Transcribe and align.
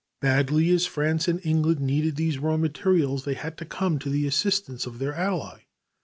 Badly 0.19 0.71
as 0.71 0.87
France 0.87 1.27
and 1.27 1.39
England 1.45 1.79
needed 1.79 2.15
these 2.15 2.39
raw 2.39 2.57
materials, 2.57 3.23
they 3.23 3.35
had 3.35 3.55
to 3.59 3.65
come 3.65 3.99
to 3.99 4.09
the 4.09 4.25
assistance 4.25 4.87
of 4.87 4.97
their 4.97 5.13
ally. 5.13 5.59